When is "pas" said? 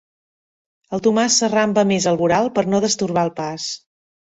3.45-3.71